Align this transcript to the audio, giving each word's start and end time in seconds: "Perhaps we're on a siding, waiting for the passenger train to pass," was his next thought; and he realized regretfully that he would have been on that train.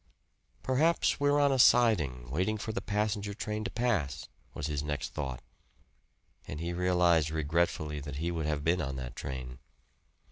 "Perhaps 0.63 1.19
we're 1.19 1.39
on 1.39 1.51
a 1.51 1.59
siding, 1.59 2.31
waiting 2.31 2.57
for 2.57 2.71
the 2.71 2.81
passenger 2.81 3.35
train 3.35 3.63
to 3.65 3.69
pass," 3.69 4.27
was 4.55 4.65
his 4.65 4.81
next 4.81 5.09
thought; 5.09 5.43
and 6.47 6.59
he 6.59 6.73
realized 6.73 7.29
regretfully 7.29 7.99
that 7.99 8.15
he 8.15 8.31
would 8.31 8.47
have 8.47 8.63
been 8.63 8.81
on 8.81 8.95
that 8.95 9.15
train. 9.15 9.59